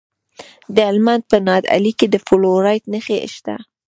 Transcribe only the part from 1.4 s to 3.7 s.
نادعلي کې د فلورایټ نښې شته.